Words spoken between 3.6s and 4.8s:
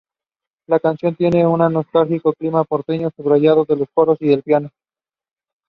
por los coros y el piano.